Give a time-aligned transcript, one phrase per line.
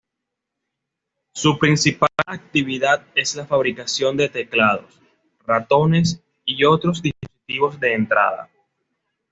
[1.31, 4.99] Su principal actividad es la fabricación de teclados,
[5.45, 8.49] ratones y otros dispositivos de entrada.